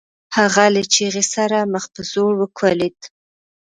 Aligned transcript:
هغه 0.37 0.65
له 0.75 0.81
چيغې 0.93 1.23
سره 1.35 1.57
مخ 1.73 1.83
په 1.93 2.01
ځوړ 2.11 2.33
وکوليد. 2.37 2.99